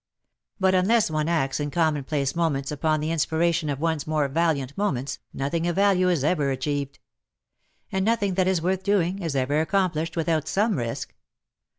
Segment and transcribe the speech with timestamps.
[0.59, 5.19] But unless one acts in commonplace moments upon the inspiration of one's more valiant moments,
[5.31, 6.97] nothing of value is ever achieved.
[7.91, 11.13] And nothing that is worth doing is ever accomplished without some risk.